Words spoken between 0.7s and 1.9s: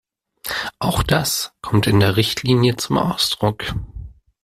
Auch das kommt